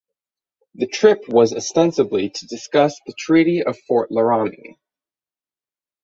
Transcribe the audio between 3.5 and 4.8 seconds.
of Fort Laramie.